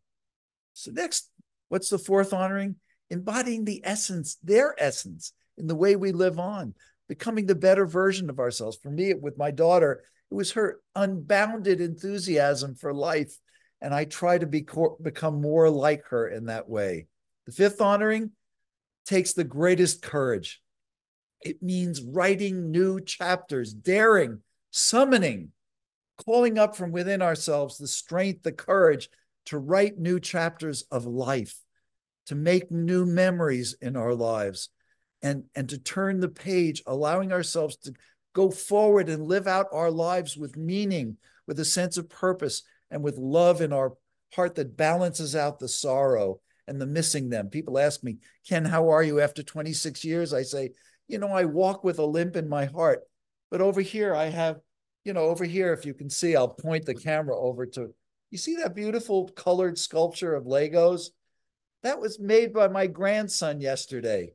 So 0.75 0.93
next, 0.93 1.29
what's 1.69 1.89
the 1.89 1.99
fourth 1.99 2.33
honoring? 2.33 2.77
Embodying 3.11 3.65
the 3.65 3.81
essence, 3.85 4.39
their 4.41 4.77
essence 4.79 5.33
in 5.59 5.67
the 5.67 5.75
way 5.75 5.97
we 5.97 6.13
live 6.13 6.39
on, 6.39 6.75
becoming 7.09 7.47
the 7.47 7.57
better 7.57 7.85
version 7.85 8.31
of 8.31 8.39
ourselves. 8.39 8.79
For 8.81 8.91
me, 8.91 9.13
with 9.15 9.37
my 9.37 9.51
daughter, 9.51 10.05
it 10.33 10.35
was 10.35 10.53
her 10.53 10.81
unbounded 10.97 11.83
enthusiasm 11.83 12.75
for 12.75 12.95
life. 12.95 13.37
And 13.83 13.93
I 13.93 14.07
try 14.07 14.39
to 14.39 14.47
be, 14.47 14.67
become 15.03 15.43
more 15.43 15.69
like 15.69 16.07
her 16.07 16.27
in 16.27 16.47
that 16.47 16.71
way. 16.71 17.07
The 17.45 17.53
fifth 17.53 17.83
honoring, 17.83 18.31
takes 19.05 19.35
the 19.35 19.45
greatest 19.45 20.01
courage. 20.01 20.63
It 21.43 21.63
means 21.63 22.01
writing 22.01 22.71
new 22.71 22.99
chapters, 22.99 23.75
daring, 23.75 24.41
summoning, 24.71 25.51
calling 26.25 26.57
up 26.57 26.77
from 26.77 26.93
within 26.93 27.21
ourselves 27.21 27.77
the 27.77 27.87
strength, 27.87 28.43
the 28.43 28.53
courage 28.53 29.11
to 29.47 29.59
write 29.59 29.99
new 29.99 30.19
chapters 30.19 30.85
of 30.91 31.05
life, 31.05 31.59
to 32.29 32.35
make 32.35 32.71
new 32.71 33.05
memories 33.05 33.77
in 33.83 33.97
our 33.97 34.15
lives, 34.15 34.71
and, 35.21 35.45
and 35.55 35.69
to 35.69 35.77
turn 35.77 36.21
the 36.21 36.31
page, 36.31 36.83
allowing 36.87 37.33
ourselves 37.33 37.77
to 37.77 37.93
go 38.33 38.51
forward 38.51 39.09
and 39.09 39.27
live 39.27 39.47
out 39.47 39.67
our 39.73 39.91
lives 39.91 40.37
with 40.37 40.57
meaning, 40.57 41.17
with 41.47 41.59
a 41.61 41.65
sense 41.65 41.97
of 41.97 42.09
purpose, 42.09 42.63
and 42.91 43.03
with 43.03 43.17
love 43.19 43.61
in 43.61 43.73
our 43.73 43.95
heart 44.35 44.55
that 44.55 44.77
balances 44.77 45.37
out 45.37 45.59
the 45.59 45.69
sorrow 45.69 46.41
and 46.67 46.81
the 46.81 46.87
missing 46.87 47.29
them. 47.29 47.49
People 47.49 47.79
ask 47.79 48.03
me, 48.03 48.19
Ken, 48.49 48.65
how 48.65 48.91
are 48.91 49.03
you 49.03 49.21
after 49.21 49.43
26 49.43 50.05
years? 50.05 50.33
I 50.33 50.43
say, 50.43 50.71
you 51.09 51.19
know, 51.19 51.29
I 51.29 51.45
walk 51.45 51.85
with 51.85 51.99
a 51.99 52.05
limp 52.05 52.37
in 52.37 52.49
my 52.49 52.67
heart. 52.67 53.01
But 53.51 53.61
over 53.61 53.81
here, 53.81 54.15
I 54.15 54.27
have, 54.27 54.61
you 55.05 55.13
know, 55.13 55.25
over 55.25 55.45
here, 55.45 55.73
if 55.73 55.85
you 55.85 55.95
can 55.95 56.09
see, 56.09 56.37
I'll 56.37 56.49
point 56.49 56.87
the 56.87 56.95
camera 56.95 57.37
over 57.39 57.67
to, 57.67 57.93
you 58.31 58.39
see 58.39 58.57
that 58.57 58.75
beautiful 58.75 59.29
colored 59.29 59.79
sculpture 59.79 60.35
of 60.35 60.45
Legos? 60.45 61.09
That 61.83 62.01
was 62.01 62.19
made 62.19 62.53
by 62.53 62.69
my 62.69 62.87
grandson 62.87 63.61
yesterday. 63.61 64.33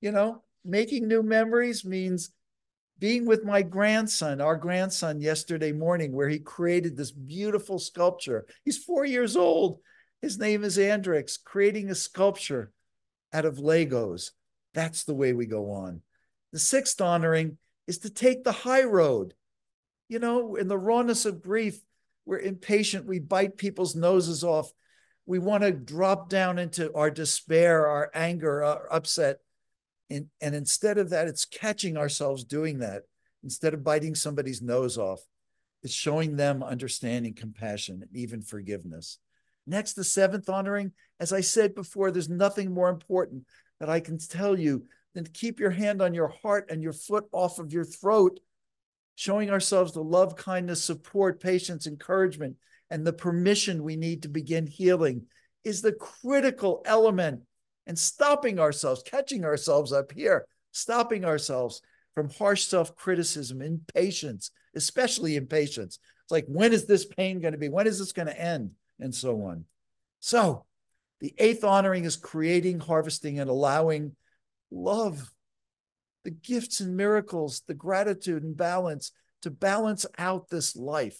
You 0.00 0.12
know, 0.12 0.42
making 0.64 1.08
new 1.08 1.22
memories 1.22 1.84
means 1.84 2.30
being 3.04 3.26
with 3.26 3.44
my 3.44 3.60
grandson, 3.60 4.40
our 4.40 4.56
grandson, 4.56 5.20
yesterday 5.20 5.72
morning, 5.72 6.10
where 6.10 6.30
he 6.30 6.38
created 6.38 6.96
this 6.96 7.12
beautiful 7.12 7.78
sculpture. 7.78 8.46
He's 8.64 8.82
four 8.82 9.04
years 9.04 9.36
old 9.36 9.80
his 10.24 10.38
name 10.38 10.64
is 10.64 10.78
Andrix, 10.78 11.36
creating 11.44 11.90
a 11.90 11.94
sculpture 11.94 12.72
out 13.30 13.44
of 13.44 13.58
Legos. 13.58 14.30
That's 14.72 15.04
the 15.04 15.12
way 15.12 15.34
we 15.34 15.44
go 15.44 15.72
on. 15.72 16.00
The 16.50 16.58
sixth 16.58 16.98
honoring 16.98 17.58
is 17.86 17.98
to 17.98 18.10
take 18.10 18.42
the 18.42 18.50
high 18.50 18.84
road. 18.84 19.34
You 20.08 20.20
know, 20.20 20.56
in 20.56 20.66
the 20.66 20.78
rawness 20.78 21.26
of 21.26 21.42
grief, 21.42 21.78
we're 22.24 22.38
impatient. 22.38 23.04
We 23.04 23.18
bite 23.18 23.58
people's 23.58 23.94
noses 23.94 24.42
off. 24.42 24.72
We 25.26 25.38
want 25.38 25.62
to 25.62 25.72
drop 25.72 26.30
down 26.30 26.58
into 26.58 26.90
our 26.94 27.10
despair, 27.10 27.86
our 27.86 28.10
anger, 28.14 28.64
our 28.64 28.90
upset. 28.90 29.40
And, 30.10 30.26
and 30.40 30.54
instead 30.54 30.98
of 30.98 31.10
that, 31.10 31.28
it's 31.28 31.44
catching 31.44 31.96
ourselves 31.96 32.44
doing 32.44 32.78
that. 32.80 33.02
Instead 33.42 33.74
of 33.74 33.84
biting 33.84 34.14
somebody's 34.14 34.62
nose 34.62 34.96
off, 34.96 35.20
it's 35.82 35.92
showing 35.92 36.36
them 36.36 36.62
understanding, 36.62 37.34
compassion, 37.34 38.00
and 38.02 38.16
even 38.16 38.40
forgiveness. 38.40 39.18
Next, 39.66 39.94
the 39.94 40.04
seventh 40.04 40.48
honoring. 40.48 40.92
As 41.20 41.32
I 41.32 41.42
said 41.42 41.74
before, 41.74 42.10
there's 42.10 42.28
nothing 42.28 42.72
more 42.72 42.88
important 42.88 43.44
that 43.80 43.90
I 43.90 44.00
can 44.00 44.18
tell 44.18 44.58
you 44.58 44.86
than 45.14 45.24
to 45.24 45.30
keep 45.30 45.60
your 45.60 45.70
hand 45.70 46.02
on 46.02 46.14
your 46.14 46.28
heart 46.28 46.70
and 46.70 46.82
your 46.82 46.92
foot 46.92 47.26
off 47.32 47.58
of 47.58 47.72
your 47.72 47.84
throat, 47.84 48.40
showing 49.14 49.50
ourselves 49.50 49.92
the 49.92 50.02
love, 50.02 50.36
kindness, 50.36 50.82
support, 50.82 51.40
patience, 51.40 51.86
encouragement, 51.86 52.56
and 52.90 53.06
the 53.06 53.12
permission 53.12 53.82
we 53.82 53.96
need 53.96 54.22
to 54.22 54.28
begin 54.28 54.66
healing 54.66 55.26
is 55.64 55.82
the 55.82 55.92
critical 55.92 56.82
element. 56.84 57.42
And 57.86 57.98
stopping 57.98 58.58
ourselves, 58.58 59.02
catching 59.04 59.44
ourselves 59.44 59.92
up 59.92 60.12
here, 60.12 60.46
stopping 60.72 61.24
ourselves 61.24 61.82
from 62.14 62.30
harsh 62.30 62.64
self 62.64 62.96
criticism, 62.96 63.60
impatience, 63.60 64.50
especially 64.74 65.36
impatience. 65.36 65.98
It's 66.22 66.32
like, 66.32 66.46
when 66.46 66.72
is 66.72 66.86
this 66.86 67.04
pain 67.04 67.40
going 67.40 67.52
to 67.52 67.58
be? 67.58 67.68
When 67.68 67.86
is 67.86 67.98
this 67.98 68.12
going 68.12 68.28
to 68.28 68.40
end? 68.40 68.70
and 69.00 69.14
so 69.14 69.42
on. 69.44 69.64
So, 70.20 70.64
the 71.20 71.34
eighth 71.38 71.64
honoring 71.64 72.04
is 72.04 72.16
creating, 72.16 72.80
harvesting, 72.80 73.38
and 73.38 73.48
allowing 73.48 74.14
love, 74.70 75.30
the 76.24 76.30
gifts 76.30 76.80
and 76.80 76.96
miracles, 76.96 77.62
the 77.66 77.74
gratitude 77.74 78.42
and 78.42 78.56
balance 78.56 79.12
to 79.42 79.50
balance 79.50 80.06
out 80.18 80.48
this 80.48 80.76
life. 80.76 81.18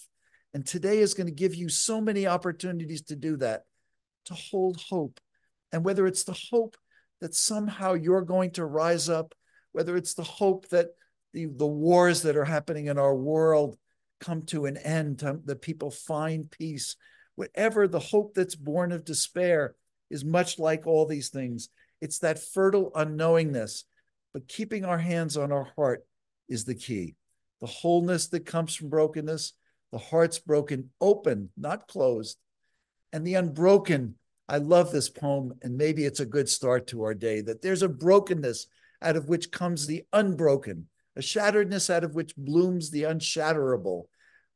And 0.53 0.65
today 0.65 0.99
is 0.99 1.13
going 1.13 1.27
to 1.27 1.33
give 1.33 1.55
you 1.55 1.69
so 1.69 2.01
many 2.01 2.27
opportunities 2.27 3.03
to 3.03 3.15
do 3.15 3.37
that, 3.37 3.63
to 4.25 4.33
hold 4.33 4.81
hope. 4.89 5.19
And 5.75 5.83
whether 5.83 6.07
it's 6.07 6.23
the 6.23 6.39
hope 6.51 6.77
that 7.19 7.35
somehow 7.35 7.95
you're 7.95 8.21
going 8.21 8.51
to 8.51 8.63
rise 8.63 9.09
up, 9.09 9.35
whether 9.73 9.97
it's 9.97 10.13
the 10.13 10.23
hope 10.23 10.69
that 10.69 10.87
the, 11.33 11.47
the 11.47 11.67
wars 11.67 12.21
that 12.21 12.37
are 12.37 12.45
happening 12.45 12.85
in 12.85 12.97
our 12.97 13.13
world 13.13 13.77
come 14.21 14.43
to 14.43 14.67
an 14.67 14.77
end, 14.77 15.17
that 15.19 15.61
people 15.61 15.91
find 15.91 16.49
peace, 16.49 16.95
whatever 17.35 17.89
the 17.89 17.99
hope 17.99 18.35
that's 18.35 18.55
born 18.55 18.93
of 18.93 19.03
despair 19.03 19.75
is 20.09 20.23
much 20.23 20.59
like 20.59 20.87
all 20.87 21.05
these 21.05 21.27
things. 21.27 21.67
It's 21.99 22.19
that 22.19 22.39
fertile 22.39 22.91
unknowingness, 22.95 23.83
but 24.33 24.47
keeping 24.47 24.85
our 24.85 24.99
hands 24.99 25.35
on 25.35 25.51
our 25.51 25.67
heart 25.75 26.05
is 26.47 26.63
the 26.63 26.75
key. 26.75 27.15
The 27.59 27.67
wholeness 27.67 28.27
that 28.27 28.45
comes 28.45 28.75
from 28.75 28.87
brokenness, 28.87 29.51
the 29.91 29.97
heart's 29.97 30.39
broken 30.39 30.91
open, 31.01 31.49
not 31.57 31.89
closed, 31.89 32.37
and 33.11 33.27
the 33.27 33.33
unbroken. 33.33 34.15
I 34.47 34.57
love 34.57 34.91
this 34.91 35.09
poem, 35.09 35.53
and 35.61 35.77
maybe 35.77 36.05
it's 36.05 36.19
a 36.19 36.25
good 36.25 36.47
start 36.47 36.87
to 36.87 37.03
our 37.03 37.13
day 37.13 37.41
that 37.41 37.61
there's 37.61 37.81
a 37.81 37.89
brokenness 37.89 38.67
out 39.01 39.15
of 39.15 39.27
which 39.27 39.51
comes 39.51 39.87
the 39.87 40.05
unbroken, 40.13 40.87
a 41.15 41.21
shatteredness 41.21 41.89
out 41.89 42.03
of 42.03 42.15
which 42.15 42.35
blooms 42.35 42.91
the 42.91 43.03
unshatterable, 43.03 44.05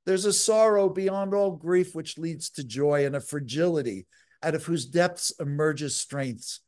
there's 0.10 0.26
a 0.26 0.34
sorrow 0.34 0.90
beyond 0.90 1.36
all 1.36 1.52
grief 1.52 1.94
which 1.94 2.18
leads 2.18 2.50
to 2.50 2.64
joy 2.64 3.06
and 3.06 3.16
a 3.16 3.22
fragility 3.22 4.08
out 4.42 4.56
of 4.56 4.64
whose 4.66 4.88
depths 4.88 5.32
emerges 5.40 5.96
strengths. 5.96 6.62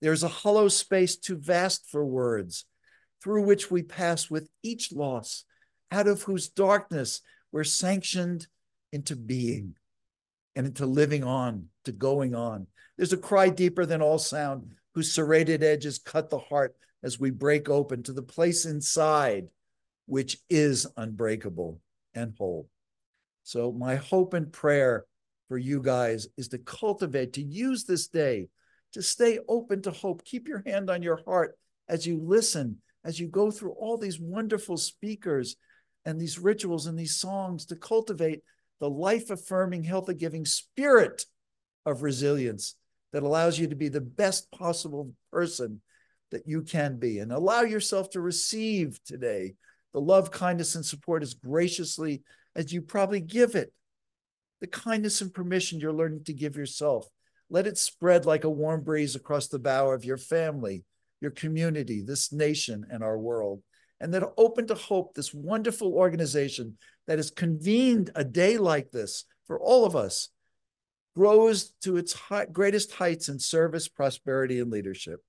There's 0.00 0.22
a 0.22 0.28
hollow 0.28 0.68
space 0.68 1.16
too 1.16 1.36
vast 1.36 1.90
for 1.90 2.04
words, 2.04 2.64
through 3.20 3.42
which 3.42 3.72
we 3.72 3.82
pass 3.82 4.30
with 4.30 4.48
each 4.62 4.92
loss, 4.92 5.42
out 5.90 6.06
of 6.06 6.22
whose 6.22 6.48
darkness 6.48 7.22
we're 7.50 7.64
sanctioned 7.64 8.46
into 8.92 9.16
being 9.16 9.74
and 10.56 10.66
into 10.66 10.86
living 10.86 11.22
on, 11.22 11.66
to 11.84 11.92
going 11.92 12.34
on. 12.34 12.66
There's 12.96 13.12
a 13.12 13.18
cry 13.18 13.48
deeper 13.50 13.86
than 13.86 14.02
all 14.02 14.18
sound, 14.18 14.72
whose 14.94 15.12
serrated 15.12 15.62
edges 15.62 15.98
cut 15.98 16.30
the 16.30 16.38
heart 16.38 16.74
as 17.02 17.20
we 17.20 17.30
break 17.30 17.68
open 17.68 18.02
to 18.04 18.12
the 18.12 18.22
place 18.22 18.64
inside, 18.64 19.48
which 20.06 20.38
is 20.50 20.86
unbreakable 20.96 21.80
and 22.14 22.34
whole. 22.36 22.68
So, 23.44 23.70
my 23.70 23.94
hope 23.94 24.34
and 24.34 24.52
prayer 24.52 25.04
for 25.48 25.58
you 25.58 25.80
guys 25.80 26.26
is 26.36 26.48
to 26.48 26.58
cultivate, 26.58 27.34
to 27.34 27.42
use 27.42 27.84
this 27.84 28.08
day 28.08 28.48
to 28.96 29.02
stay 29.02 29.38
open 29.46 29.82
to 29.82 29.90
hope. 29.90 30.24
Keep 30.24 30.48
your 30.48 30.62
hand 30.66 30.88
on 30.88 31.02
your 31.02 31.20
heart 31.26 31.58
as 31.86 32.06
you 32.06 32.18
listen, 32.18 32.78
as 33.04 33.20
you 33.20 33.28
go 33.28 33.50
through 33.50 33.72
all 33.72 33.98
these 33.98 34.18
wonderful 34.18 34.78
speakers 34.78 35.56
and 36.06 36.18
these 36.18 36.38
rituals 36.38 36.86
and 36.86 36.98
these 36.98 37.16
songs 37.16 37.66
to 37.66 37.76
cultivate 37.76 38.40
the 38.80 38.90
life 38.90 39.30
affirming, 39.30 39.84
health 39.84 40.10
giving 40.18 40.44
spirit 40.44 41.24
of 41.84 42.02
resilience 42.02 42.74
that 43.12 43.22
allows 43.22 43.58
you 43.58 43.68
to 43.68 43.76
be 43.76 43.88
the 43.88 44.00
best 44.00 44.50
possible 44.50 45.12
person 45.32 45.80
that 46.30 46.46
you 46.46 46.62
can 46.62 46.98
be 46.98 47.18
and 47.18 47.32
allow 47.32 47.62
yourself 47.62 48.10
to 48.10 48.20
receive 48.20 48.98
today 49.04 49.54
the 49.94 50.00
love, 50.00 50.30
kindness, 50.30 50.74
and 50.74 50.84
support 50.84 51.22
as 51.22 51.34
graciously 51.34 52.22
as 52.54 52.72
you 52.72 52.82
probably 52.82 53.20
give 53.20 53.54
it. 53.54 53.72
The 54.60 54.66
kindness 54.66 55.20
and 55.20 55.32
permission 55.32 55.80
you're 55.80 55.92
learning 55.92 56.24
to 56.24 56.34
give 56.34 56.56
yourself. 56.56 57.06
Let 57.48 57.66
it 57.66 57.78
spread 57.78 58.26
like 58.26 58.44
a 58.44 58.50
warm 58.50 58.82
breeze 58.82 59.14
across 59.14 59.46
the 59.48 59.58
bow 59.58 59.92
of 59.92 60.04
your 60.04 60.16
family, 60.16 60.84
your 61.20 61.30
community, 61.30 62.02
this 62.02 62.32
nation, 62.32 62.86
and 62.90 63.02
our 63.02 63.18
world. 63.18 63.62
And 64.00 64.12
that 64.12 64.22
Open 64.36 64.66
to 64.66 64.74
Hope, 64.74 65.14
this 65.14 65.32
wonderful 65.32 65.94
organization 65.94 66.76
that 67.06 67.18
has 67.18 67.30
convened 67.30 68.10
a 68.14 68.24
day 68.24 68.58
like 68.58 68.90
this 68.90 69.24
for 69.46 69.58
all 69.60 69.84
of 69.84 69.96
us, 69.96 70.28
grows 71.16 71.72
to 71.82 71.96
its 71.96 72.12
high, 72.12 72.46
greatest 72.46 72.92
heights 72.92 73.28
in 73.28 73.38
service, 73.38 73.88
prosperity, 73.88 74.60
and 74.60 74.70
leadership. 74.70 75.20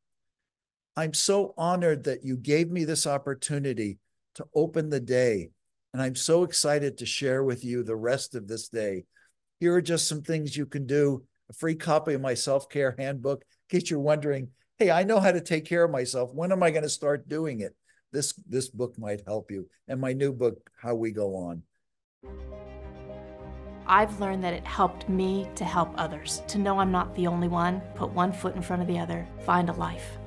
I'm 0.98 1.14
so 1.14 1.54
honored 1.58 2.04
that 2.06 2.26
you 2.26 2.36
gave 2.36 2.70
me 2.70 2.84
this 2.84 3.08
opportunity 3.08 4.00
to 4.36 4.46
open 4.54 4.90
the 4.90 5.00
day. 5.00 5.52
And 5.94 6.02
I'm 6.02 6.16
so 6.16 6.44
excited 6.44 6.98
to 6.98 7.06
share 7.06 7.44
with 7.44 7.64
you 7.64 7.84
the 7.84 7.96
rest 7.96 8.36
of 8.36 8.48
this 8.48 8.68
day. 8.68 9.06
Here 9.60 9.74
are 9.76 9.82
just 9.82 10.08
some 10.08 10.22
things 10.22 10.58
you 10.58 10.66
can 10.66 10.86
do 10.86 11.24
a 11.50 11.54
free 11.54 11.76
copy 11.76 12.14
of 12.14 12.22
my 12.22 12.34
self 12.34 12.68
care 12.70 12.96
handbook, 12.98 13.44
in 13.70 13.80
case 13.80 13.90
you're 13.90 14.00
wondering, 14.00 14.50
hey, 14.78 14.92
I 14.92 15.04
know 15.04 15.20
how 15.20 15.32
to 15.32 15.42
take 15.42 15.66
care 15.66 15.84
of 15.84 15.92
myself. 15.92 16.34
When 16.34 16.52
am 16.52 16.64
I 16.64 16.72
going 16.72 16.84
to 16.84 16.90
start 16.90 17.30
doing 17.30 17.62
it? 17.62 17.76
This, 18.12 18.34
this 18.48 18.70
book 18.70 18.98
might 18.98 19.22
help 19.26 19.52
you. 19.52 19.68
And 19.88 20.00
my 20.00 20.14
new 20.14 20.32
book, 20.32 20.70
How 20.82 20.96
We 20.96 21.12
Go 21.12 21.36
On. 21.36 21.64
I've 23.86 24.20
learned 24.20 24.44
that 24.44 24.54
it 24.54 24.66
helped 24.66 25.08
me 25.08 25.48
to 25.56 25.66
help 25.66 25.94
others, 25.98 26.42
to 26.48 26.58
know 26.58 26.80
I'm 26.80 26.92
not 26.92 27.16
the 27.16 27.28
only 27.28 27.48
one, 27.48 27.82
put 27.96 28.12
one 28.12 28.32
foot 28.34 28.56
in 28.56 28.62
front 28.62 28.82
of 28.82 28.88
the 28.88 29.00
other, 29.00 29.26
find 29.46 29.70
a 29.70 29.74
life. 29.74 30.18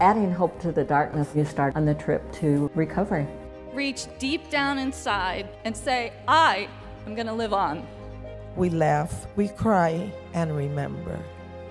Adding 0.00 0.32
hope 0.32 0.60
to 0.60 0.72
the 0.72 0.84
darkness, 0.84 1.28
you 1.34 1.44
start 1.44 1.74
on 1.76 1.84
the 1.84 1.94
trip 1.94 2.32
to 2.34 2.70
recovery. 2.74 3.26
Reach 3.72 4.06
deep 4.18 4.50
down 4.50 4.78
inside 4.78 5.48
and 5.64 5.76
say, 5.76 6.12
I 6.28 6.68
am 7.06 7.14
going 7.14 7.26
to 7.26 7.32
live 7.32 7.52
on. 7.52 7.86
We 8.56 8.70
laugh, 8.70 9.26
we 9.36 9.48
cry, 9.48 10.12
and 10.34 10.56
remember. 10.56 11.18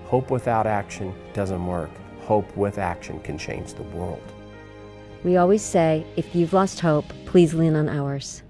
Hope 0.05 0.31
without 0.31 0.67
action 0.67 1.13
doesn't 1.34 1.65
work. 1.65 1.91
Hope 2.22 2.55
with 2.58 2.77
action 2.77 3.20
can 3.20 3.38
change 3.38 3.74
the 3.74 3.84
world. 3.84 4.24
We 5.23 5.37
always 5.37 5.61
say, 5.61 6.05
if 6.15 6.35
you've 6.35 6.53
lost 6.53 6.79
hope, 6.79 7.05
please 7.25 7.53
lean 7.53 7.75
on 7.75 7.87
ours. 7.87 8.41